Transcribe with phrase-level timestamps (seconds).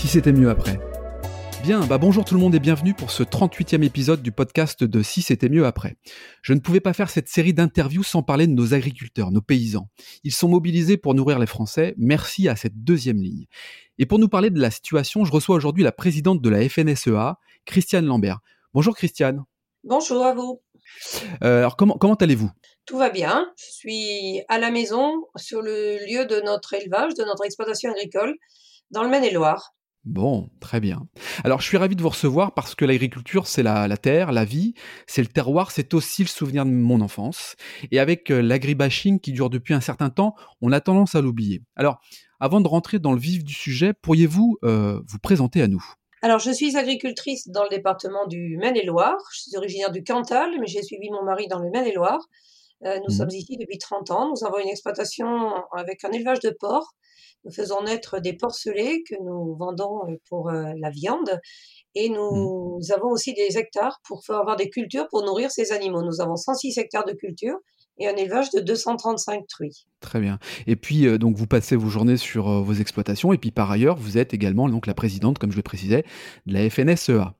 [0.00, 0.80] si c'était mieux après.
[1.62, 5.02] Bien, bah bonjour tout le monde et bienvenue pour ce 38e épisode du podcast de
[5.02, 5.96] Si c'était mieux après.
[6.40, 9.90] Je ne pouvais pas faire cette série d'interviews sans parler de nos agriculteurs, nos paysans.
[10.24, 13.44] Ils sont mobilisés pour nourrir les Français, merci à cette deuxième ligne.
[13.98, 17.36] Et pour nous parler de la situation, je reçois aujourd'hui la présidente de la FNSEA,
[17.66, 18.38] Christiane Lambert.
[18.72, 19.44] Bonjour Christiane.
[19.84, 20.62] Bonjour à vous.
[21.44, 22.50] Euh, alors comment, comment allez-vous?
[22.86, 23.52] Tout va bien.
[23.58, 28.34] Je suis à la maison, sur le lieu de notre élevage, de notre exploitation agricole,
[28.90, 29.74] dans le Maine-et-Loire.
[30.04, 31.06] Bon, très bien.
[31.44, 34.72] Alors, je suis ravi de vous recevoir parce que l'agriculture, c'est la, terre, la vie,
[35.06, 37.54] c'est le terroir, c'est aussi le souvenir de mon enfance.
[37.90, 41.62] Et avec euh, l'agribashing qui dure depuis un certain temps, on a tendance à l'oublier.
[41.76, 42.00] Alors,
[42.40, 45.84] avant de rentrer dans le vif du sujet, pourriez-vous euh, vous présenter à nous?
[46.22, 49.18] Alors, je suis agricultrice dans le département du Maine-et-Loire.
[49.34, 52.20] Je suis originaire du Cantal, mais j'ai suivi mon mari dans le Maine-et-Loire.
[52.86, 54.30] Euh, nous mmh sommes ici depuis 30 ans.
[54.30, 56.94] Nous avons une exploitation avec un élevage de porcs.
[57.44, 61.40] Nous faisons naître des porcelets que nous vendons euh, pour euh, la viande.
[61.94, 62.14] Et mmh.
[62.14, 66.02] nous avons aussi des hectares pour faire avoir des cultures pour nourrir ces animaux.
[66.02, 67.56] Nous avons 106 hectares de culture
[67.98, 69.86] et un élevage de 235 truies.
[70.00, 70.38] Très bien.
[70.66, 73.34] Et puis, donc, vous passez vos journées sur vos exploitations.
[73.34, 76.04] Et puis, par ailleurs, vous êtes également donc, la présidente, comme je le précisais,
[76.46, 77.34] de la FNSEA.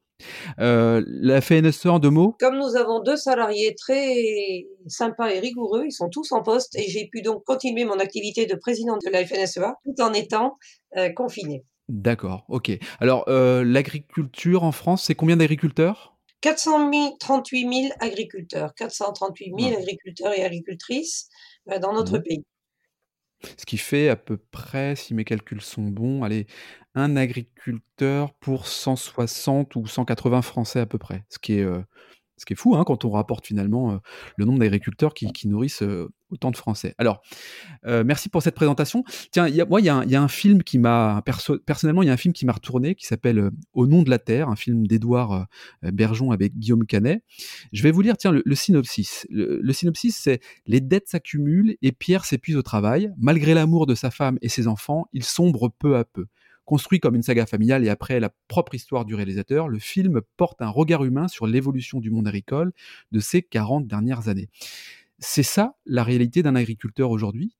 [0.58, 2.36] Euh, la FNSE en deux mots?
[2.38, 6.88] Comme nous avons deux salariés très sympas et rigoureux, ils sont tous en poste et
[6.88, 10.56] j'ai pu donc continuer mon activité de présidente de la FNSEA tout en étant
[10.96, 11.64] euh, confiné.
[11.88, 12.70] D'accord, ok.
[13.00, 16.16] Alors, euh, l'agriculture en France, c'est combien d'agriculteurs?
[16.42, 21.28] 438 000 agriculteurs, 438 000 agriculteurs et agricultrices
[21.66, 22.22] dans notre mmh.
[22.22, 22.45] pays.
[23.56, 26.46] Ce qui fait à peu près, si mes calculs sont bons, allez,
[26.95, 31.24] un agriculteur pour 160 ou 180 Français à peu près.
[31.28, 31.80] Ce qui est, euh,
[32.36, 33.96] ce qui est fou hein, quand on rapporte finalement euh,
[34.36, 36.95] le nombre d'agriculteurs qui, nourrissent euh, autant de Français.
[36.96, 37.23] Alors,
[37.84, 39.02] merci pour cette présentation.
[39.33, 41.24] Tiens, moi, il y, a un film qui m'a,
[41.67, 44.20] personnellement, il y a un film qui m'a retourné qui s'appelle Au nom de la
[44.20, 45.48] Terre, un film d'Édouard
[45.83, 47.24] Bergeon avec Guillaume Canet.
[47.72, 49.27] Je vais vous lire, tiens, le, synopsis.
[49.28, 53.11] Le, synopsis, c'est Les dettes s'accumulent et Pierre s'épuise au travail.
[53.18, 56.27] Malgré l'amour de sa femme et ses enfants, il sombre peu à peu.
[56.70, 60.63] Construit comme une saga familiale et après la propre histoire du réalisateur, le film porte
[60.63, 62.70] un regard humain sur l'évolution du monde agricole
[63.11, 64.48] de ces 40 dernières années.
[65.19, 67.57] C'est ça la réalité d'un agriculteur aujourd'hui?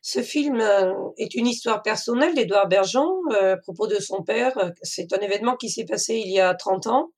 [0.00, 4.52] Ce film euh, est une histoire personnelle d'Edouard Bergeon euh, à propos de son père.
[4.82, 7.10] C'est un événement qui s'est passé il y a 30 ans.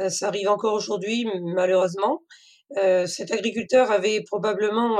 [0.00, 1.24] Euh, ça arrive encore aujourd'hui,
[1.54, 2.22] malheureusement.
[3.06, 4.98] cet agriculteur avait probablement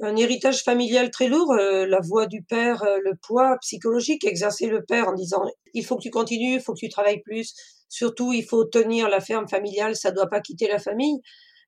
[0.00, 4.66] un héritage familial très lourd, euh, la voix du père, euh, le poids psychologique exercé
[4.66, 5.42] le père en disant
[5.74, 7.54] il faut que tu continues, il faut que tu travailles plus,
[7.88, 11.20] surtout il faut tenir la ferme familiale, ça doit pas quitter la famille.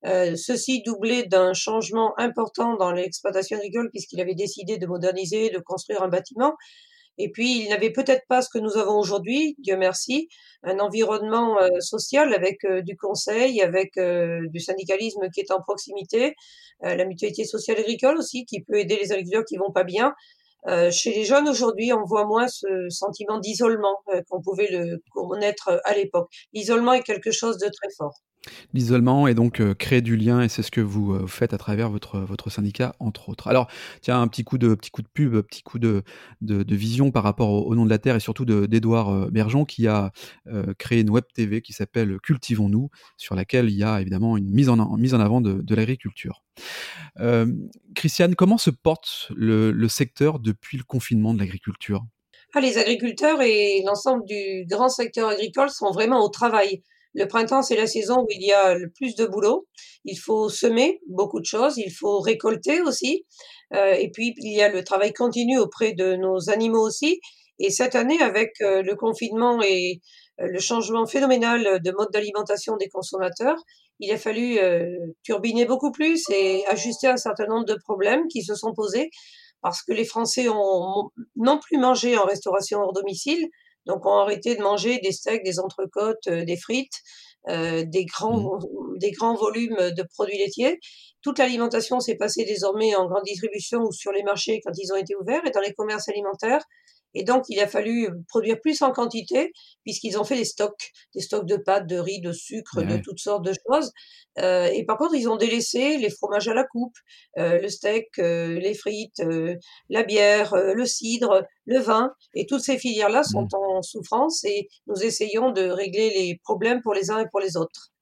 [0.07, 5.59] Euh, ceci doublé d'un changement important dans l'exploitation agricole puisqu'il avait décidé de moderniser, de
[5.59, 6.55] construire un bâtiment.
[7.19, 10.29] Et puis, il n'avait peut-être pas ce que nous avons aujourd'hui, Dieu merci,
[10.63, 15.61] un environnement euh, social avec euh, du conseil, avec euh, du syndicalisme qui est en
[15.61, 16.35] proximité,
[16.81, 20.15] la mutualité sociale agricole aussi qui peut aider les agriculteurs qui vont pas bien.
[20.93, 23.97] chez les jeunes aujourd'hui, on voit moins ce sentiment d'isolement
[24.29, 26.31] qu'on pouvait le connaître à l'époque.
[26.53, 28.15] L'isolement est quelque chose de très fort.
[28.75, 31.59] L'isolement et donc euh, créer du lien et c'est ce que vous euh, faites à
[31.59, 33.49] travers votre, syndicat entre autres.
[33.49, 33.69] Alors
[34.01, 36.03] tiens un petit coup de petit coup de pub, petit coup de,
[36.41, 40.13] vision par rapport au, nom de la terre et surtout d'Edouard euh, Bergeon qui a
[40.79, 44.69] créé une web TV qui s'appelle Cultivons-nous sur laquelle il y a évidemment une mise
[44.69, 44.79] en,
[45.21, 46.43] avant de, de l'agriculture.
[47.95, 52.05] Christiane, comment se porte le, le secteur depuis le confinement de l'agriculture?
[52.55, 56.83] Ah, Les agriculteurs et l'ensemble du grand secteur agricole sont vraiment au travail.
[57.19, 59.67] Le printemps, c'est la saison où il y a le plus de boulot.
[60.05, 63.27] Il faut semer beaucoup de choses, il faut récolter aussi.
[63.75, 67.19] Euh, et puis, il y a le travail continu auprès de nos animaux aussi.
[67.59, 70.01] Et cette année, avec euh, le confinement et
[70.41, 73.57] euh, le changement phénoménal de mode d'alimentation des consommateurs,
[73.99, 74.61] il a fallu
[75.25, 79.11] turbiner beaucoup plus et ajuster un certain nombre de problèmes qui se sont posés
[79.61, 83.49] parce que les Français ont non plus mangé en restauration hors domicile,
[83.87, 87.01] donc, on a arrêté de manger des steaks, des entrecôtes, euh, des frites,
[87.49, 88.99] euh, des, grands, mmh.
[88.99, 90.79] des grands volumes de produits laitiers.
[91.23, 94.97] Toute l'alimentation s'est passée désormais en grande distribution ou sur les marchés quand ils ont
[94.97, 96.63] été ouverts et dans les commerces alimentaires.
[97.15, 99.53] Et donc, il a fallu produire plus en quantité,
[99.83, 103.19] puisqu'ils ont fait des stocks, des stocks de pâtes, de riz, de sucre, de toutes
[103.19, 103.93] sortes de choses.
[104.39, 106.97] Euh, et par contre, ils ont délaissé les fromages à la coupe,
[107.39, 109.23] euh, le steak, euh, les frites,
[109.89, 112.13] la bière, le cidre, le vin.
[112.35, 113.55] Et toutes ces filières-là sont mmh.
[113.55, 117.57] en souffrance et nous essayons de régler les problèmes pour les uns et pour les
[117.57, 117.93] autres.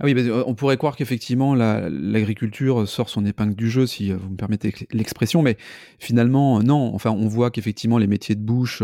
[0.00, 4.30] Ah oui, bah, on pourrait croire qu'effectivement l'agriculture sort son épingle du jeu, si vous
[4.30, 5.56] me permettez l'expression, mais
[5.98, 6.94] finalement non.
[6.94, 8.82] Enfin, on voit qu'effectivement les métiers de bouche,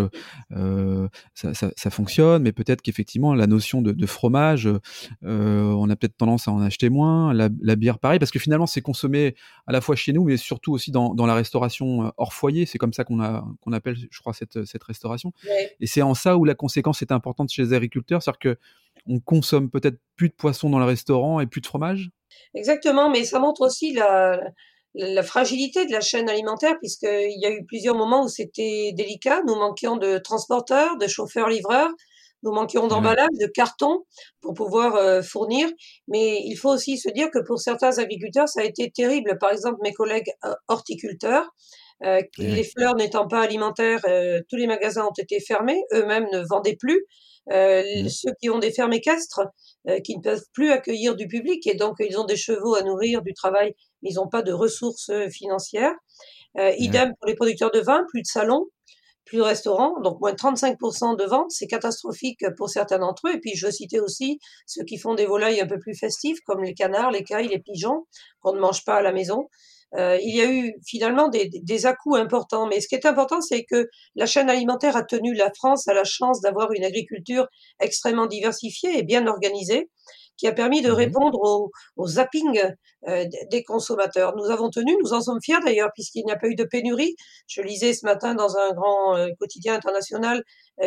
[0.57, 4.69] euh, ça, ça, ça, fonctionne, mais peut-être qu'effectivement la notion de, de fromage,
[5.25, 7.33] euh, on a peut-être tendance à en acheter moins.
[7.33, 9.35] La, la, bière, pareil, parce que finalement c'est consommé
[9.67, 12.67] à la fois chez nous, mais surtout aussi dans, dans la restauration hors foyer.
[12.67, 13.21] C'est comme ça qu'on
[13.73, 15.33] appelle, je crois, cette, cette restauration.
[15.81, 18.59] Et c'est en ça où la conséquence est importante chez les agriculteurs, c'est-à-dire que
[19.07, 22.11] on consomme peut-être plus de poissons dans le restaurant et plus de fromage?
[22.55, 24.41] Exactement, mais ça montre aussi la,
[25.23, 29.43] fragilité de la chaîne alimentaire, puisqu'il y a eu plusieurs moments où c'était délicat.
[29.47, 31.91] Nous manquions de transporteurs, de chauffeurs-livreurs,
[32.43, 34.05] nous manquions d'emballage, de carton
[34.41, 35.69] pour pouvoir euh, fournir.
[36.07, 39.39] Mais il faut aussi se dire que pour certains agriculteurs, ça a été terrible.
[39.39, 41.49] Par exemple, mes collègues euh, horticulteurs,
[42.05, 44.01] euh, les fleurs n'étant pas alimentaires,
[44.49, 47.05] tous les magasins ont été fermés, eux-mêmes ne vendaient plus.
[47.51, 48.09] Euh, mmh.
[48.09, 49.41] ceux qui ont des fermes équestres,
[49.89, 52.83] euh, qui ne peuvent plus accueillir du public et donc ils ont des chevaux à
[52.83, 55.95] nourrir, du travail, mais ils n'ont pas de ressources euh, financières.
[56.79, 58.67] idem pour les producteurs de vin, plus de salons,
[59.25, 63.35] plus de restaurants, donc moins de 35% de ventes, c'est catastrophique pour certains d'entre eux.
[63.35, 66.63] Et puis je citais aussi ceux qui font des volailles un peu plus festives, comme
[66.63, 68.07] les canards, les cailles, les pigeons,
[68.41, 69.49] qu'on ne mange pas à la maison.
[69.97, 72.67] Euh, il y a eu finalement des, des à-coups importants.
[72.67, 75.95] Mais ce qui est important, c'est que la chaîne alimentaire a tenu la France à
[75.95, 77.47] la chance d'avoir une agriculture
[77.81, 79.89] extrêmement diversifiée et bien organisée
[80.37, 82.61] qui a permis de mmh répondre au, au zapping
[83.09, 84.37] euh, des consommateurs.
[84.37, 87.17] Nous avons tenu, nous en sommes fiers d'ailleurs, puisqu'il n'y a pas eu de pénurie.
[87.49, 90.45] Je lisais ce matin dans un grand euh, quotidien international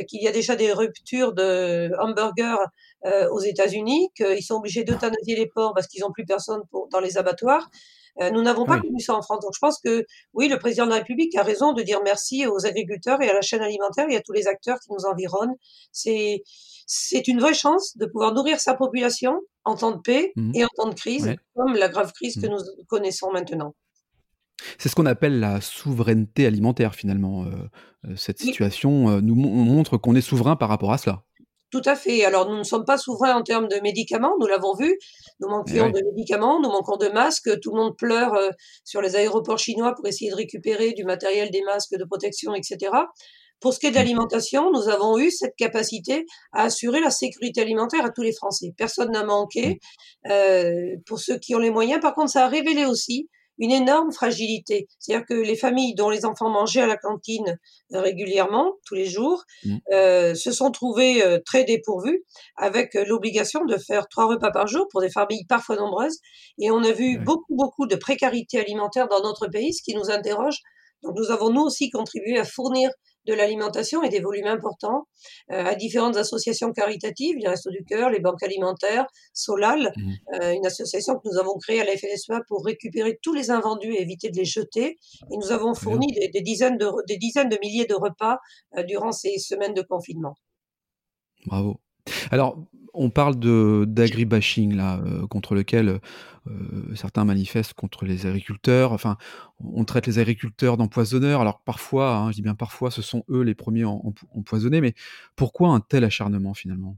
[0.07, 2.63] qu'il y a déjà des ruptures de hamburgers
[3.03, 7.01] aux États-Unis, qu'ils sont obligés d'euthanasier les porcs parce qu'ils n'ont plus personne pour, dans
[7.01, 7.69] les abattoirs.
[8.19, 9.41] Euh, nous n'avons pas connu ça en France.
[9.41, 12.45] Donc je pense que oui, le président de la République a raison de dire merci
[12.45, 15.55] aux agriculteurs et à la chaîne alimentaire et à tous les acteurs qui nous environnent.
[15.91, 16.43] C'est
[16.87, 20.51] c'est une vraie chance de pouvoir nourrir sa population en temps de paix mmh.
[20.55, 22.49] et en temps de crise, comme la grave crise que mmh.
[22.49, 23.73] nous connaissons maintenant.
[24.77, 27.45] C'est ce qu'on appelle la souveraineté alimentaire finalement.
[27.45, 27.49] Euh,
[28.09, 31.23] euh, cette situation nous montre qu'on est souverain par rapport à cela.
[31.71, 32.25] Tout à fait.
[32.25, 34.97] Alors, nous ne sommes pas souverains en termes de médicaments, nous l'avons vu.
[35.39, 37.49] Nous manquons de médicaments, nous manquons de masques.
[37.61, 38.49] Tout le monde pleure euh,
[38.83, 42.91] sur les aéroports chinois pour essayer de récupérer du matériel, des masques de protection, etc.
[43.61, 43.99] Pour ce qui est de mmh.
[43.99, 48.73] l'alimentation, nous avons eu cette capacité à assurer la sécurité alimentaire à tous les Français.
[48.75, 49.79] Personne n'a manqué.
[50.25, 50.31] Mmh.
[50.31, 53.29] Euh, pour ceux qui ont les moyens, par contre, ça a révélé aussi
[53.61, 54.87] une énorme fragilité.
[54.99, 57.59] C'est-à-dire que les familles dont les enfants mangeaient à la cantine
[57.93, 59.77] euh, régulièrement, tous les jours, mmh.
[59.93, 62.23] euh, se sont trouvées euh, très dépourvues
[62.57, 66.17] avec l'obligation de faire trois repas par jour pour des familles parfois nombreuses.
[66.57, 70.09] Et on a vu beaucoup, beaucoup de précarité alimentaire dans notre pays, ce qui nous
[70.09, 70.57] interroge.
[71.03, 72.89] Donc nous avons nous aussi contribué à fournir
[73.25, 75.07] de l'alimentation et des volumes importants
[75.51, 80.11] euh, à différentes associations caritatives, les Restos du Cœur, les banques alimentaires, Solal, mmh.
[80.41, 83.93] euh, une association que nous avons créée à la FNSEA pour récupérer tous les invendus
[83.93, 84.97] et éviter de les jeter.
[85.31, 88.37] Et nous avons fourni des, dizaines, de, des dizaines de milliers de repas
[88.77, 90.35] euh, durant ces semaines de confinement.
[91.45, 91.79] Bravo.
[92.31, 92.57] Alors,
[92.93, 95.99] on parle de d'agribashing là, euh, contre lequel
[96.47, 98.91] euh, certains manifestent contre les agriculteurs.
[98.91, 99.17] Enfin,
[99.59, 101.41] on traite les agriculteurs d'empoisonneurs.
[101.41, 104.81] Alors parfois, hein, je dis bien parfois, ce sont eux les premiers empoisonnés.
[104.81, 104.93] Mais
[105.35, 106.97] pourquoi un tel acharnement finalement?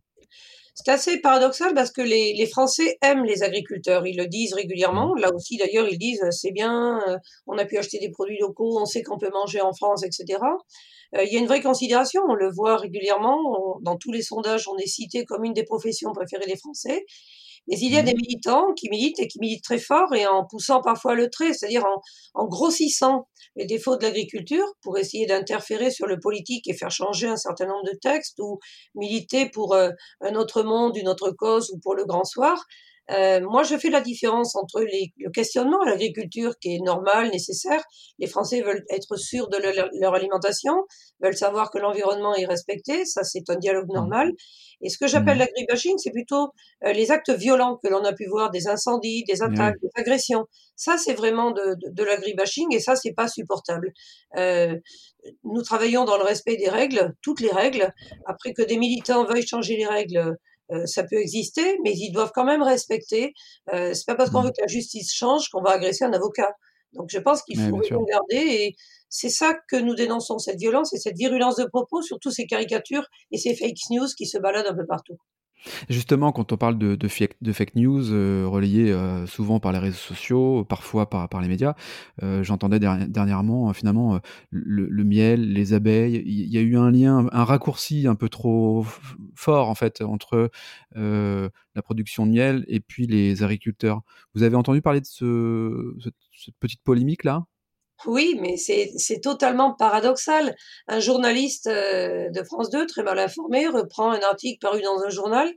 [0.75, 4.07] C'est assez paradoxal parce que les, les, Français aiment les agriculteurs.
[4.07, 5.13] Ils le disent régulièrement.
[5.13, 5.19] Mmh.
[5.19, 8.79] Là aussi, d'ailleurs, ils disent c'est bien, euh, on a pu acheter des produits locaux,
[8.81, 10.39] on sait qu'on peut manger en France, etc.
[11.15, 12.21] Euh, il y a une vraie considération.
[12.27, 13.77] On le voit régulièrement.
[13.81, 17.05] dans tous les sondages, on est cité comme une des professions préférées des Français.
[17.67, 18.05] Mais il y a mmh.
[18.05, 21.53] des militants qui militent et qui militent très fort et en poussant parfois le trait,
[21.53, 22.01] c'est-à-dire en,
[22.33, 27.27] en, grossissant les défauts de l'agriculture pour essayer d'interférer sur le politique et faire changer
[27.27, 28.59] un certain nombre de textes ou
[28.95, 29.91] militer pour euh,
[30.21, 32.65] un autre monde, une autre cause ou pour le grand soir.
[33.11, 37.29] Euh, moi, je fais la différence entre les, le questionnement à l'agriculture qui est normal,
[37.31, 37.83] nécessaire.
[38.19, 39.57] Les Français veulent être sûrs de
[39.99, 40.73] leur, alimentation,
[41.21, 43.05] veulent savoir que l'environnement est respecté.
[43.05, 43.95] Ça, c'est un dialogue mmh.
[43.95, 44.31] normal.
[44.81, 45.39] Et ce que j'appelle mmh.
[45.39, 46.49] l'agribashing, c'est plutôt
[46.85, 50.45] euh, les actes violents que l'on a pu voir, des incendies, des attaques, des agressions.
[50.75, 53.91] Ça, c'est vraiment de, de, de l'agribashing et ça, c'est pas supportable.
[54.37, 54.75] Euh,
[55.43, 57.93] nous travaillons dans le respect des règles, toutes les règles.
[58.25, 60.37] Après que des militants veuillent changer les règles,
[60.73, 63.33] euh, ça peut exister, mais ils doivent quand même respecter.
[63.73, 64.45] Euh, c'est pas parce qu'on mmh.
[64.45, 66.51] veut que la justice change qu'on va agresser un avocat.
[66.93, 68.75] Donc je pense qu'il faut regarder et
[69.09, 73.07] c'est ça que nous dénonçons, cette violence et cette virulence de propos, surtout ces caricatures
[73.31, 75.17] et ces fake news qui se baladent un peu partout.
[75.89, 80.65] Justement, quand on parle de, fake, news euh, relayées euh, souvent par les réseaux sociaux,
[80.65, 81.75] parfois par, les médias,
[82.21, 84.19] euh, j'entendais dernièrement finalement
[84.51, 86.23] le, miel, les abeilles.
[86.25, 88.85] Il y a eu un lien, un raccourci un peu trop
[89.35, 90.49] fort en fait entre
[90.95, 94.01] la production de miel et puis les agriculteurs.
[94.35, 97.45] Vous avez entendu parler de ce, cette petite polémique là
[98.05, 100.55] oui, mais c'est totalement paradoxal.
[100.87, 105.09] Un journaliste euh, de France 2, très mal informé, reprend un article paru dans un
[105.09, 105.49] journal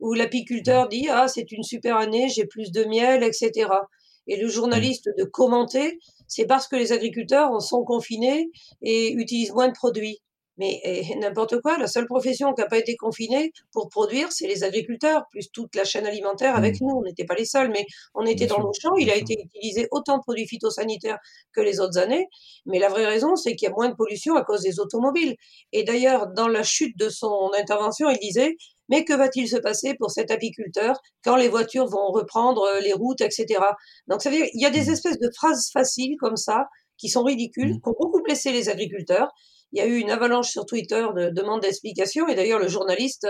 [0.00, 3.68] où l'apiculteur dit Ah, c'est une super année, j'ai plus de miel, etc.
[4.26, 5.98] Et le journaliste de commenter,
[6.28, 8.50] c'est parce que les agriculteurs sont confinés
[8.82, 10.20] et utilisent moins de produits.
[10.56, 10.80] Mais
[11.18, 15.24] n'importe quoi, la seule profession qui n'a pas été confinée pour produire, c'est les agriculteurs,
[15.30, 16.84] plus toute la chaîne alimentaire avec mmh.
[16.84, 16.94] nous.
[16.96, 18.94] On n'était pas les seuls, mais on était dans nos champs.
[18.96, 21.18] Il a été utilisé autant de produits phytosanitaires
[21.52, 22.28] que les autres années.
[22.66, 25.34] Mais la vraie raison, c'est qu'il y a moins de pollution à cause des automobiles.
[25.72, 28.56] Et d'ailleurs, dans la chute de son intervention, il disait,
[28.88, 32.92] mais que va-t-il se passer pour cet apiculteur quand les voitures vont reprendre euh, les
[32.92, 33.60] routes, etc.
[34.06, 34.92] Donc, ça veut dire, il y a des mmh.
[34.92, 37.80] espèces de phrases faciles comme ça qui sont ridicules, mmh.
[37.80, 39.32] qui ont beaucoup blessé les agriculteurs
[39.74, 43.26] il y a eu une avalanche sur Twitter de demandes d'explications et d'ailleurs le journaliste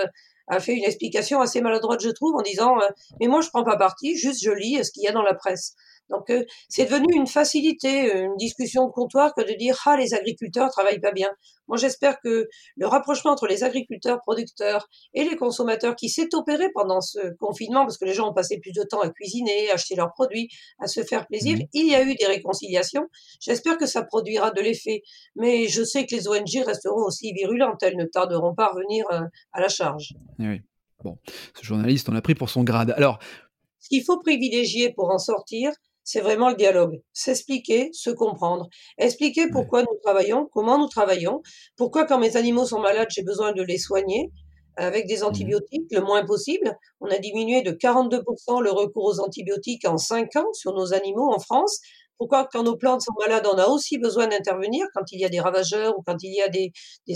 [0.47, 2.87] a fait une explication assez maladroite, je trouve, en disant euh,
[3.19, 5.35] mais moi je prends pas parti, juste je lis ce qu'il y a dans la
[5.35, 5.75] presse.
[6.11, 10.15] Donc euh, c'est devenu une facilité, une discussion de comptoir que de dire ah les
[10.15, 11.31] agriculteurs travaillent pas bien.
[11.67, 12.47] Moi j'espère que
[12.77, 17.85] le rapprochement entre les agriculteurs producteurs et les consommateurs qui s'est opéré pendant ce confinement
[17.85, 20.49] parce que les gens ont passé plus de temps à cuisiner, à acheter leurs produits,
[20.79, 21.69] à se faire plaisir, mmh.
[21.73, 23.09] il y a eu des réconciliations.
[23.41, 25.03] J'espère que ça produira de l'effet,
[25.37, 29.07] mais je sais que les ONG resteront aussi virulentes, elles ne tarderont pas à revenir
[29.13, 30.15] euh, à la charge.
[30.39, 30.61] Eh oui.
[31.03, 31.19] Bon,
[31.55, 32.95] ce journaliste, on l'a pris pour son grade.
[32.97, 33.19] Alors,
[33.79, 35.71] ce qu'il faut privilégier pour en sortir,
[36.05, 37.01] c'est vraiment le dialogue.
[37.13, 38.69] S'expliquer, se comprendre.
[38.99, 41.43] Expliquer pourquoi nous travaillons, comment nous travaillons,
[41.77, 44.31] pourquoi quand mes animaux sont malades, j'ai besoin de les soigner
[44.77, 46.77] avec des mmh antibiotiques le moins possible.
[47.01, 51.33] On a diminué de 42% le recours aux antibiotiques en 5 ans sur nos animaux
[51.33, 51.81] en France.
[52.19, 55.29] Pourquoi, quand nos plantes sont malades, on a aussi besoin d'intervenir quand il y a
[55.29, 56.73] des ravageurs ou quand il y a des,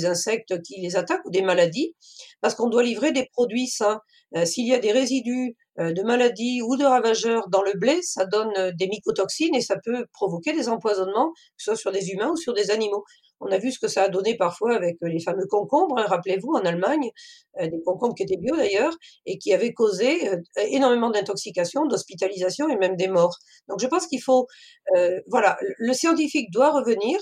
[0.06, 1.94] insectes qui les attaquent ou des maladies?
[2.40, 4.00] Parce qu'on doit livrer des produits sains.
[4.36, 8.02] Euh, s'il y a des résidus euh, de maladies ou de ravageurs dans le blé,
[8.02, 11.92] ça donne euh, des mycotoxines et ça peut provoquer des empoisonnements, que ce soit sur
[11.92, 13.04] des humains ou sur des animaux.
[13.40, 16.52] On a vu ce que ça a donné parfois avec les fameux concombres, hein, rappelez-vous,
[16.52, 17.10] en Allemagne,
[17.60, 22.96] des concombres qui étaient bio d'ailleurs, et qui avaient causé énormément d'intoxication, d'hospitalisation et même
[22.96, 23.36] des morts.
[23.68, 24.46] Donc je pense qu'il faut,
[25.28, 27.18] voilà, le scientifique doit revenir,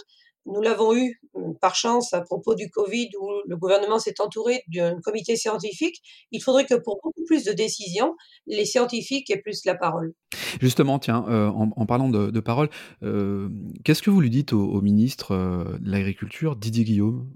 [0.47, 4.63] nous l'avons eu hum, par chance à propos du Covid où le gouvernement s'est entouré
[4.69, 6.03] d'un comité scientifique.
[6.31, 8.15] Il faudrait que pour beaucoup plus de décisions,
[8.47, 10.15] les scientifiques aient plus la parole.
[10.61, 12.69] Justement, tiens, euh, en, parlant de, parole,
[13.03, 13.49] euh,
[13.85, 17.29] qu'est-ce que vous lui dites au, ministre euh, de l'Agriculture, Didier Guillaume?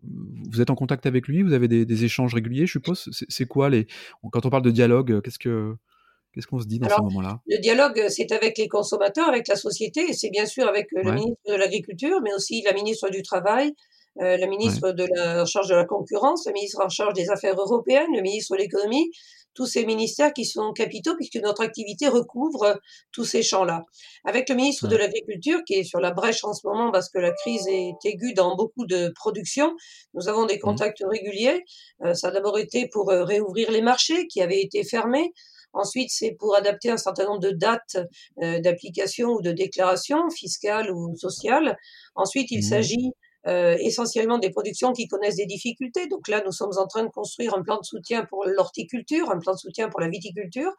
[0.51, 1.43] Vous êtes en contact avec lui?
[1.43, 3.09] Vous avez des, des échanges réguliers, je suppose?
[3.29, 3.87] C'est quoi les
[4.31, 5.77] Quand on parle de dialogue, qu'est-ce que
[6.33, 7.41] Qu'est-ce qu'on se dit dans ce moment-là?
[7.47, 11.03] Le dialogue, c'est avec les consommateurs, avec la société, et c'est bien sûr avec euh,
[11.03, 13.75] le ministre de l'Agriculture, mais aussi la ministre du Travail,
[14.21, 17.31] euh, la ministre de la, en charge de la concurrence, le ministre en charge des
[17.31, 19.11] Affaires européennes, le ministre de l'Économie,
[19.55, 22.79] tous ces ministères qui sont capitaux puisque notre activité recouvre
[23.13, 23.85] tous ces champs-là.
[24.25, 27.19] Avec le ministre de l'Agriculture qui est sur la brèche en ce moment parce que
[27.19, 29.75] la crise est aiguë dans beaucoup de productions,
[30.15, 30.61] nous avons des mmh.
[30.61, 31.65] contacts réguliers.
[32.05, 35.33] Euh, ça a d'abord été pour réouvrir les marchés qui avaient été fermés.
[35.73, 37.97] Ensuite, c'est pour adapter un certain nombre de dates
[38.43, 41.77] euh, d'application ou de déclaration fiscale ou sociale.
[42.15, 43.13] Ensuite, il mmh s'agit
[43.47, 46.07] euh, essentiellement des productions qui connaissent des difficultés.
[46.09, 49.39] Donc là, nous sommes en train de construire un plan de soutien pour l'horticulture, un
[49.39, 50.73] plan de soutien pour la viticulture,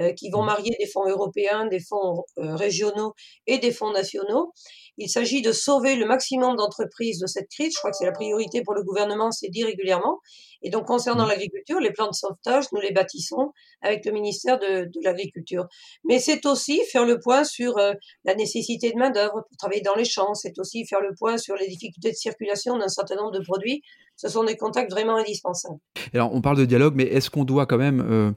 [0.00, 0.46] euh, qui vont mmh.
[0.46, 3.14] marier des fonds européens, des fonds euh, régionaux
[3.46, 4.52] et des fonds nationaux.
[4.98, 7.74] Il s'agit de sauver le maximum d'entreprises de cette crise.
[7.74, 10.18] Je crois que c'est la priorité pour le gouvernement, c'est dit régulièrement.
[10.62, 11.28] Et donc, concernant mmh.
[11.28, 13.52] l'agriculture, les plans de sauvetage, nous les bâtissons
[13.82, 15.66] avec le ministère de, de l'Agriculture.
[16.04, 17.92] Mais c'est aussi faire le point sur euh,
[18.24, 20.34] la nécessité de main-d'œuvre pour travailler dans les champs.
[20.34, 23.82] C'est aussi faire le point sur les difficultés de circulation d'un certain nombre de produits.
[24.16, 25.78] Ce sont des contacts vraiment indispensables.
[26.12, 28.32] Alors, on parle de dialogue, mais est-ce qu'on doit quand même euh,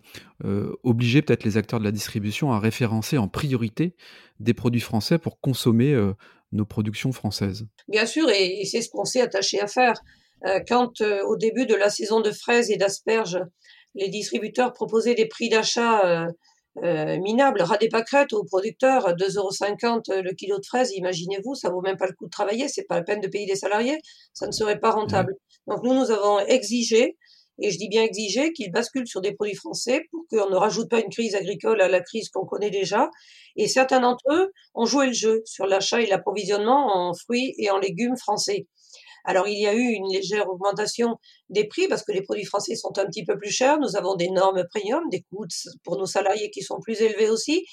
[0.45, 3.95] euh, obliger peut-être les acteurs de la distribution à référencer en priorité
[4.39, 5.93] des produits français pour consommer
[6.53, 7.67] nos productions françaises?
[7.89, 9.95] Bien sûr, et c'est ce qu'on s'est attaché à faire.
[10.45, 13.39] Euh, quand euh, au début de la saison de fraises et d'asperges,
[13.95, 16.27] les distributeurs proposaient des prix d'achat
[16.83, 21.69] euh, minables, ras des pâquerettes aux producteurs, 2,50 euros le kilo de fraises, imaginez-vous, ça
[21.69, 23.99] vaut même pas le coup de travailler, c'est pas la peine de payer des salariés,
[24.33, 25.35] ça ne serait pas rentable.
[25.67, 27.17] Donc nous, nous avons exigé
[27.59, 30.89] et je dis bien exiger, qu'ils basculent sur des produits français pour qu'on ne rajoute
[30.89, 33.11] pas une crise agricole à la crise qu'on connaît déjà.
[33.55, 37.69] Et certains d'entre eux ont joué le jeu sur l'achat et l'approvisionnement en fruits et
[37.69, 38.65] en légumes français.
[39.23, 41.17] Alors il y a eu une légère augmentation
[41.49, 43.79] des prix parce que les produits français sont un petit peu plus chers.
[43.79, 45.47] Nous avons des normes premium, des coûts
[45.83, 47.65] pour nos salariés qui sont plus élevés aussi.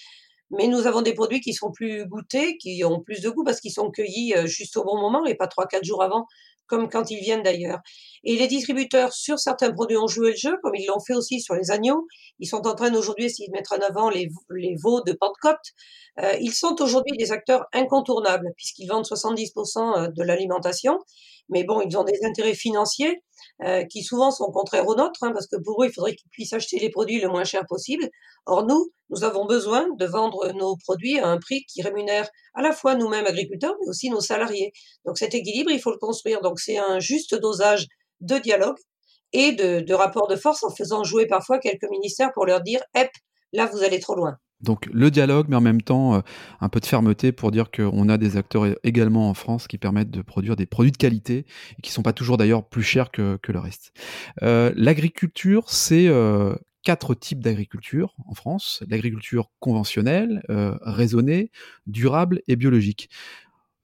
[0.53, 3.61] Mais nous avons des produits qui sont plus goûtés, qui ont plus de goût parce
[3.61, 6.27] qu'ils sont cueillis euh, juste au bon moment et pas trois, quatre jours avant
[6.71, 7.81] comme quand ils viennent d'ailleurs.
[8.23, 11.41] Et les distributeurs sur certains produits ont joué le jeu, comme ils l'ont fait aussi
[11.41, 12.07] sur les agneaux.
[12.39, 14.29] Ils sont en train aujourd'hui d'essayer de mettre en avant les,
[14.83, 15.59] veaux de Pentecôte.
[16.21, 20.99] Euh, ils sont aujourd'hui des acteurs incontournables puisqu'ils vendent 70% euh, de l'alimentation.
[21.51, 23.23] Mais bon, ils ont des intérêts financiers
[23.65, 26.31] euh, qui souvent sont contraires aux nôtres, hein, parce que pour eux, il faudrait qu'ils
[26.31, 28.09] puissent acheter les produits le moins cher possible.
[28.47, 32.63] Or, nous, nous avons besoin de vendre nos produits à un prix qui rémunère à
[32.63, 34.73] la fois nous-mêmes agriculteurs, mais aussi nos salariés.
[35.05, 36.41] Donc cet équilibre, il faut le construire.
[36.41, 37.87] Donc c'est un juste dosage
[38.21, 38.77] de dialogue
[39.33, 42.81] et de, de rapport de force en faisant jouer parfois quelques ministères pour leur dire,
[42.95, 43.11] hep,
[43.53, 44.37] là, vous allez trop loin.
[44.63, 46.21] Donc le dialogue, mais en même temps euh,
[46.61, 50.11] un peu de fermeté pour dire qu'on a des acteurs également en France qui permettent
[50.11, 51.47] de produire des produits de qualité
[51.79, 53.93] et qui sont pas toujours d'ailleurs plus chers que, le reste.
[54.43, 61.51] Euh, L'agriculture, c'est euh, quatre types d'agriculture en France l'agriculture conventionnelle, raisonnée,
[61.87, 63.11] durable et biologique.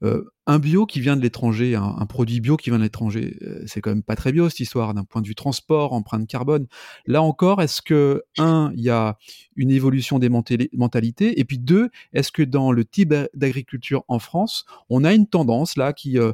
[0.03, 3.63] Euh, un bio qui vient de l'étranger, un, produit bio qui vient de l'étranger, euh,
[3.65, 6.67] c'est quand même pas très bio cette histoire d'un point de vue transport, empreinte carbone.
[7.05, 9.17] Là encore, est-ce que un, il y a
[9.55, 14.65] une évolution des mentalités, et puis deux, est-ce que dans le type d'agriculture en France,
[14.89, 16.33] on a une tendance là qui euh,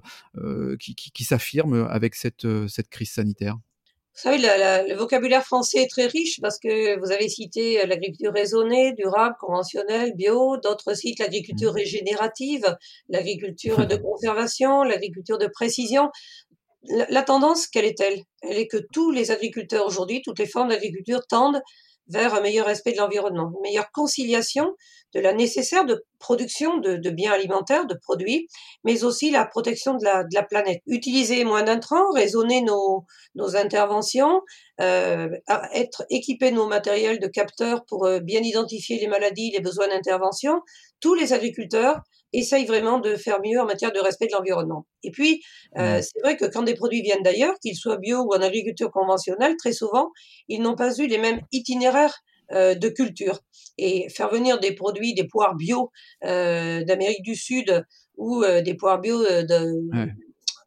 [0.79, 3.58] qui, qui, qui s'affirme avec cette cette crise sanitaire?
[4.15, 8.32] Vous savez, le vocabulaire français est très riche parce que vous avez cité euh, l'agriculture
[8.32, 11.75] raisonnée, durable, conventionnelle, bio, d'autres citent l'agriculture mmh.
[11.75, 12.77] régénérative,
[13.10, 16.12] l'agriculture de conservation, l'agriculture de précision.
[17.10, 18.22] La, tendance, quelle est-elle?
[18.41, 21.62] Elle est que tous les agriculteurs aujourd'hui, toutes les formes d'agriculture tendent
[22.07, 24.74] vers un meilleur respect de l'environnement, une meilleure conciliation
[25.13, 28.48] de la nécessaire de production de, biens alimentaires, de produits,
[28.83, 30.81] mais aussi la protection de la, de la planète.
[30.88, 33.05] Utiliser moins d'intrants, raisonner nos,
[33.36, 34.41] nos interventions,
[34.81, 35.29] euh,
[35.74, 39.88] être équipé de nos matériels de capteurs pour euh, bien identifier les maladies, les besoins
[39.88, 40.62] d'intervention.
[40.99, 42.01] Tous les agriculteurs
[42.34, 44.86] essayent vraiment de faire mieux en matière de respect de l'environnement.
[45.04, 45.41] Et puis,
[45.78, 48.91] euh, c'est vrai que quand des produits viennent d'ailleurs, qu'ils soient bio ou en agriculture
[48.91, 50.12] conventionnelle, très souvent,
[50.48, 53.39] ils n'ont pas eu les mêmes itinéraires euh, de culture.
[53.78, 55.91] Et faire venir des produits, des poires bio
[56.26, 57.86] euh, d'Amérique du Sud
[58.17, 59.24] ou euh, des poires bio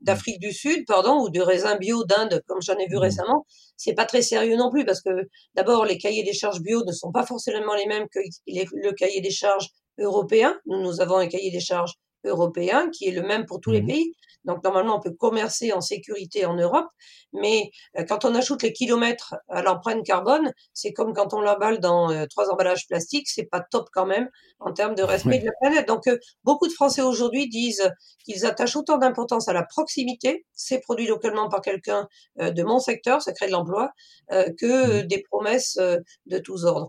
[0.00, 3.92] d'Afrique du Sud, pardon, ou de raisins bio d'Inde, comme j'en ai vu récemment, c'est
[3.92, 7.12] pas très sérieux non plus parce que d'abord les cahiers des charges bio ne sont
[7.12, 10.58] pas forcément les mêmes que le cahier des charges européen.
[10.66, 13.82] Nous, nous avons un cahier des charges européen qui est le même pour tous les
[13.82, 14.12] mmh pays.
[14.44, 16.86] Donc normalement, on peut commercer en sécurité en Europe,
[17.32, 21.80] mais euh, quand on ajoute les kilomètres à l'empreinte carbone, c'est comme quand on l'emballe
[21.80, 24.30] dans euh, trois emballages plastiques, c'est pas top quand même
[24.60, 25.88] en termes de respect de la planète.
[25.88, 27.90] Donc euh, beaucoup de Français aujourd'hui disent
[28.24, 32.06] qu'ils attachent autant d'importance à la proximité, c'est produit localement par quelqu'un
[32.38, 33.90] de mon secteur, ça crée de l'emploi,
[34.30, 36.88] que mmh des promesses de tous ordres.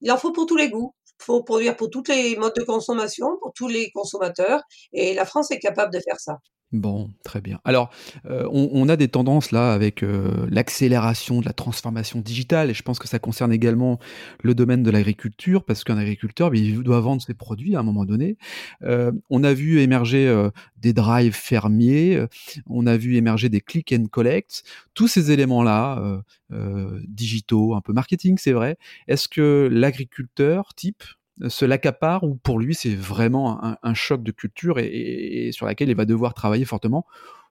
[0.00, 3.38] Il en faut pour tous les goûts faut produire pour tous les modes de consommation,
[3.40, 6.38] pour tous les consommateurs, et la France est capable de faire ça.
[6.72, 7.60] Bon, très bien.
[7.64, 7.90] Alors,
[8.28, 12.82] euh, on, a des tendances là avec euh, l'accélération de la transformation digitale, et je
[12.82, 14.00] pense que ça concerne également
[14.42, 17.82] le domaine de l'agriculture, parce qu'un agriculteur, ben, il doit vendre ses produits à un
[17.84, 18.36] moment donné.
[18.82, 20.16] Euh, on a vu émerger
[20.76, 22.20] des drives fermiers,
[22.66, 26.22] on a vu émerger des click and collect, tous ces éléments-là,
[27.06, 28.76] digitaux, un peu marketing, c'est vrai.
[29.06, 31.04] Est-ce que l'agriculteur type
[31.48, 35.96] se l'accapare ou pour lui c'est vraiment un, choc de culture et, sur laquelle il
[35.96, 37.04] va devoir travailler fortement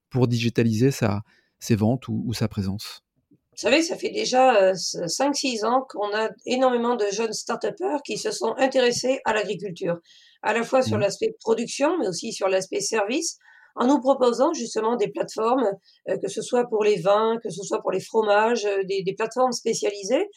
[0.10, 1.24] pour digitaliser sa,
[1.60, 3.04] ses ventes ou, sa présence?
[3.32, 8.18] Vous savez, ça fait déjà 5-6 euh, ans qu'on a énormément de jeunes start-upers qui
[8.18, 9.98] se sont intéressés à l'agriculture,
[10.42, 11.02] à la fois sur mmh.
[11.02, 13.38] l'aspect production, mais aussi sur l'aspect service,
[13.76, 15.70] en nous proposant justement des plateformes,
[16.10, 19.04] euh, que ce soit pour les vins, que ce soit pour les fromages, euh, des,
[19.04, 20.28] des plateformes spécialisées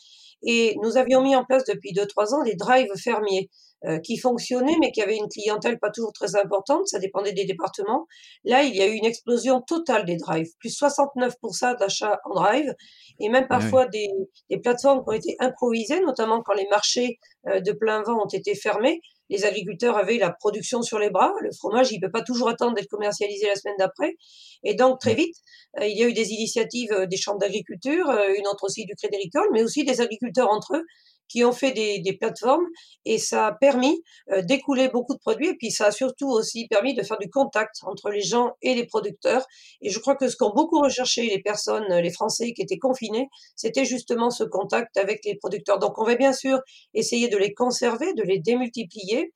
[0.43, 3.49] et nous avions mis en place depuis 2-3 ans des drives fermiers
[3.85, 7.45] euh, qui fonctionnaient, mais qui avaient une clientèle pas toujours très importante, ça dépendait des
[7.45, 8.07] départements.
[8.45, 12.75] Là, il y a eu une explosion totale des drives, plus 69% d'achats en drive,
[13.21, 14.11] et même ah parfois des,
[14.51, 18.29] des, plateformes qui ont été improvisées, notamment quand les marchés euh, de plein vent ont
[18.29, 19.01] été fermés.
[19.29, 21.33] Les agriculteurs avaient la production sur les bras.
[21.41, 24.17] Le fromage, il peut pas toujours attendre d'être commercialisé la semaine d'après.
[24.65, 25.37] Et donc, très vite,
[25.81, 29.17] euh, il y a eu des initiatives des chambres d'agriculture, une autre aussi du Crédit
[29.17, 30.85] Agricole, mais aussi des agriculteurs entre eux
[31.29, 32.67] qui ont fait des, des plateformes
[33.05, 36.67] et ça a permis euh, d'écouler beaucoup de produits et puis ça a surtout aussi
[36.69, 39.47] permis de faire du contact entre les gens et les producteurs.
[39.83, 43.29] Et je crois que ce qu'ont beaucoup recherché les personnes, les Français qui étaient confinés,
[43.57, 45.79] c'était justement ce contact avec les producteurs.
[45.79, 46.61] Donc on va bien sûr
[46.95, 49.33] essayer de les conserver, de les démultiplier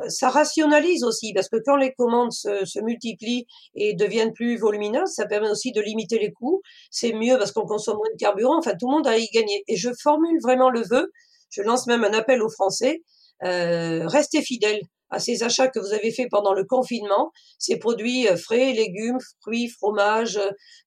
[0.00, 4.56] euh, ça rationalise aussi, parce que quand les commandes se, se, multiplient et deviennent plus
[4.56, 6.62] volumineuses, ça permet aussi de limiter les coûts.
[6.90, 8.58] C'est mieux parce qu'on consomme moins de carburant.
[8.58, 9.64] Enfin, tout le monde a y gagné.
[9.68, 11.12] Et je formule vraiment le vœu
[11.52, 13.02] je lance même un appel aux Français.
[13.44, 18.26] Euh, restez fidèles à ces achats que vous avez faits pendant le confinement, ces produits
[18.28, 20.40] euh, frais, légumes, fruits, fromages,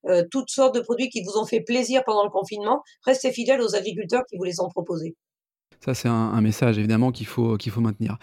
[0.06, 2.82] euh, toutes sortes de produits qui vous ont fait plaisir pendant le confinement.
[3.04, 5.14] Restez fidèles aux agriculteurs qui vous les ont proposés.
[5.84, 8.18] Ça, c'est un, message évidemment qu'il faut, qu'il faut maintenir.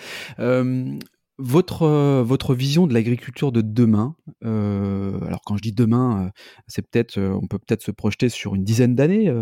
[1.39, 6.31] Votre, votre vision de l'agriculture de demain, alors quand je dis demain,
[6.67, 9.33] c'est peut-être, on peut peut-être se projeter sur une dizaine d'années,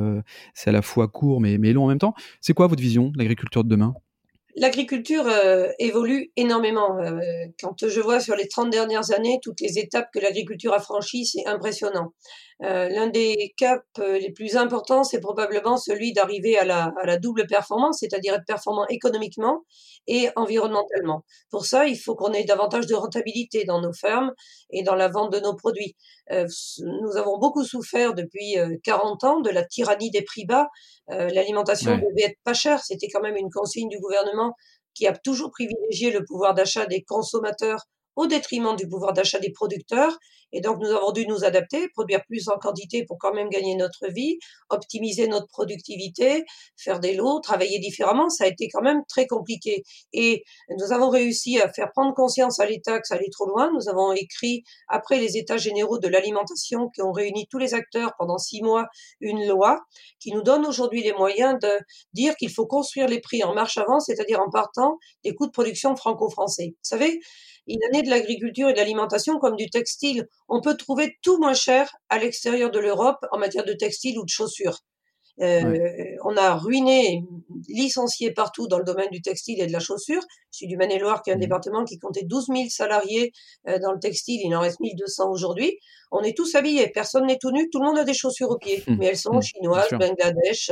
[0.54, 2.13] c'est à la fois court mais, mais long en même temps.
[2.39, 3.93] C'est quoi votre vision de l'agriculture de demain?
[4.55, 5.27] L'agriculture
[5.79, 6.97] évolue énormément.
[7.61, 11.25] quand je vois sur les 30 dernières années toutes les étapes que l'agriculture a franchies,
[11.25, 12.13] c'est impressionnant.
[12.63, 17.07] Euh, l'un des caps euh, les plus importants, c'est probablement celui d'arriver à la, à
[17.07, 19.63] la, double performance, c'est-à-dire être performant économiquement
[20.05, 21.23] et environnementalement.
[21.49, 24.31] Pour ça, il faut qu'on ait davantage de rentabilité dans nos fermes
[24.69, 25.95] et dans la vente de nos produits.
[26.31, 26.45] Euh,
[27.01, 30.69] nous avons beaucoup souffert depuis 40 ans de la tyrannie des prix bas.
[31.07, 34.40] L'alimentation devait être pas chère, c'était quand même une consigne du gouvernement
[34.93, 39.51] qui a toujours privilégié le pouvoir d'achat des consommateurs au détriment du pouvoir d'achat des
[39.51, 40.17] producteurs.
[40.51, 43.75] Et donc, nous avons dû nous adapter, produire plus en quantité pour quand même gagner
[43.75, 46.43] notre vie, optimiser notre productivité,
[46.77, 48.29] faire des lots, travailler différemment.
[48.29, 49.83] Ça a été quand même très compliqué.
[50.13, 50.43] Et
[50.77, 53.71] nous avons réussi à faire prendre conscience à l'État que ça allait trop loin.
[53.73, 58.13] Nous avons écrit, après les États généraux de l'alimentation, qui ont réuni tous les acteurs
[58.17, 58.87] pendant six mois,
[59.19, 59.79] une loi
[60.19, 61.71] qui nous donne aujourd'hui les moyens de
[62.13, 65.51] dire qu'il faut construire les prix en marche avant, c'est-à-dire en partant des coûts de
[65.51, 66.69] production franco-français.
[66.69, 67.19] Vous savez,
[67.69, 70.27] en est de l'agriculture et de l'alimentation comme du textile.
[70.53, 74.25] On peut trouver tout moins cher à l'extérieur de l'Europe en matière de textile ou
[74.25, 74.79] de chaussures.
[75.41, 77.25] Euh, on a ruiné,
[77.67, 80.21] licencié partout dans le domaine du textile et de la chaussure.
[80.51, 81.39] Je suis du Maine-et-Loire, qui est un mmh.
[81.39, 83.32] département qui comptait 12 000 salariés
[83.67, 84.41] euh, dans le textile.
[84.43, 85.77] Il en reste 1200 aujourd'hui.
[86.12, 86.89] On est tous habillés.
[86.89, 87.69] Personne n'est tout nu.
[87.69, 88.84] Tout le monde a des chaussures aux pieds.
[88.86, 88.95] Mmh.
[88.99, 89.41] Mais elles sont mmh.
[89.41, 90.71] chinoises, Bangladesh,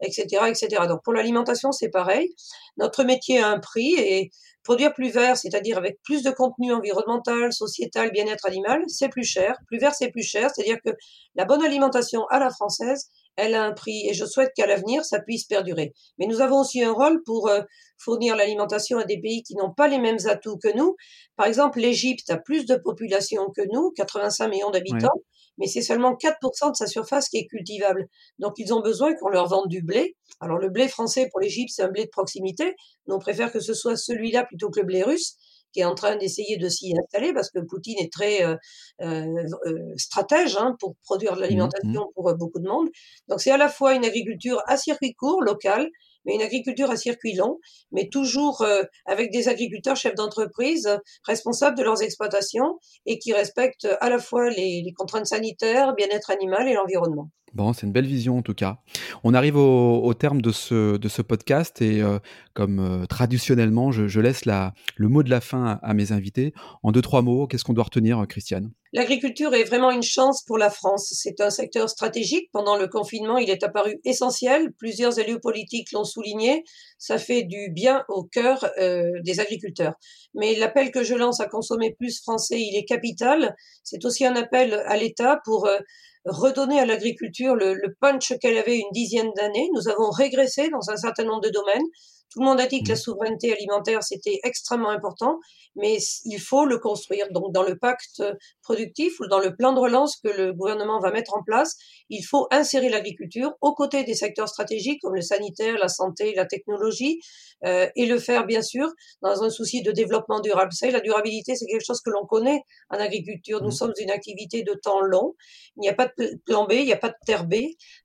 [0.00, 0.82] etc., euh, etc.
[0.88, 2.34] Donc pour l'alimentation, c'est pareil.
[2.78, 4.30] Notre métier a un prix et
[4.66, 9.56] Produire plus vert, c'est-à-dire avec plus de contenu environnemental, sociétal, bien-être animal, c'est plus cher.
[9.68, 10.50] Plus vert, c'est plus cher.
[10.52, 10.90] C'est-à-dire que
[11.36, 15.04] la bonne alimentation à la française, elle a un prix et je souhaite qu'à l'avenir,
[15.04, 15.92] ça puisse perdurer.
[16.18, 17.62] Mais nous avons aussi un rôle pour euh,
[17.98, 20.96] fournir l'alimentation à des pays qui n'ont pas les mêmes atouts que nous.
[21.36, 25.20] Par exemple, l'Égypte a plus de population que nous, 85 millions d'habitants
[25.58, 28.08] mais c'est seulement 4% de sa surface qui est cultivable.
[28.38, 30.16] Donc ils ont besoin qu'on leur vende du blé.
[30.40, 33.60] Alors le blé français pour l'Égypte, c'est un blé de proximité, mais on préfère que
[33.60, 35.36] ce soit celui-là plutôt que le blé russe
[35.76, 38.56] qui est en train d'essayer de s'y installer parce que Poutine est très euh,
[39.02, 42.14] euh, euh stratège hein, pour produire de mmh l'alimentation mmh.
[42.14, 42.88] pour beaucoup de monde.
[43.28, 45.90] Donc c'est à la fois une agriculture à circuit court, locale,
[46.26, 47.58] mais une agriculture à circuit long,
[47.92, 50.88] mais toujours euh, avec des agriculteurs chefs d'entreprise
[51.24, 56.68] responsables de leurs exploitations et qui respectent à la fois les, contraintes sanitaires, bien-être animal
[56.68, 57.30] et l'environnement.
[57.54, 58.80] Bon, c'est une belle vision en tout cas.
[59.24, 62.18] On arrive au, terme de ce, podcast et euh,
[62.52, 66.52] comme euh, traditionnellement, je, laisse la, le mot de la fin à mes invités.
[66.82, 68.72] En deux, trois mots, qu'est-ce qu'on doit retenir, Christiane?
[68.96, 71.12] L'agriculture est vraiment une chance pour la France.
[71.12, 72.48] C'est un secteur stratégique.
[72.50, 74.72] Pendant le confinement, il est apparu essentiel.
[74.72, 76.64] Plusieurs élus politiques l'ont souligné.
[76.96, 79.92] Ça fait du bien au cœur euh, des agriculteurs.
[80.32, 83.54] Mais l'appel que je lance à consommer plus français, il est capital.
[83.84, 85.76] C'est aussi un appel à l'État pour euh,
[86.24, 89.68] redonner à l'agriculture le, le punch qu'elle avait une dizaine d'années.
[89.74, 91.84] Nous avons régressé dans un certain nombre de domaines.
[92.32, 92.98] Tout le monde a dit que la mmh.
[92.98, 95.38] souveraineté alimentaire, c'était extrêmement important,
[95.74, 97.30] mais il faut le construire.
[97.30, 98.22] Donc, dans le pacte
[98.62, 101.76] productif ou dans le plan de relance que le gouvernement va mettre en place,
[102.10, 106.46] il faut insérer l'agriculture aux côtés des secteurs stratégiques comme le sanitaire, la santé, la
[106.46, 107.20] technologie,
[107.64, 108.88] euh, et le faire, bien sûr,
[109.22, 110.70] dans un souci de développement durable.
[110.72, 112.60] Vous savez, la durabilité, c'est quelque chose que l'on connaît
[112.90, 113.62] en agriculture.
[113.62, 113.72] Nous mmh.
[113.72, 115.34] sommes une activité de temps long.
[115.76, 117.54] Il n'y a pas de plan B, il n'y a pas de terre B.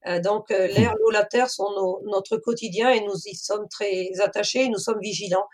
[0.07, 3.67] Euh, donc, euh, l'air, l'eau, la terre sont nos, notre quotidien et nous y sommes
[3.69, 5.45] très attachés, nous sommes vigilants.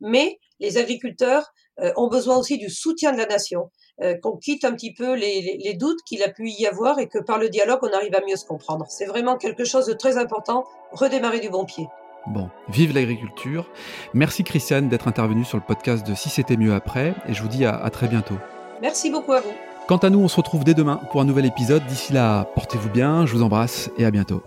[0.00, 3.70] Mais les agriculteurs euh, ont besoin aussi du soutien de la nation,
[4.02, 7.08] euh, qu'on quitte un petit peu les, les doutes qu'il a pu y avoir et
[7.08, 8.86] que par le dialogue, on arrive à mieux se comprendre.
[8.88, 11.86] C'est vraiment quelque chose de très important, redémarrer du bon pied.
[12.26, 13.70] Bon, vive l'agriculture.
[14.12, 17.48] Merci Christiane d'être intervenue sur le podcast de Si c'était mieux après et je vous
[17.48, 18.36] dis à très bientôt.
[18.82, 19.52] Merci beaucoup à vous.
[19.88, 21.82] Quant à nous, on se retrouve dès demain pour un nouvel épisode.
[21.86, 24.42] D'ici là, portez-vous bien, je vous embrasse et à bientôt.